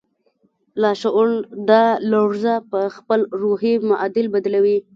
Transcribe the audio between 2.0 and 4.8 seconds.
لړزه پهخپل روحي معادل بدلوي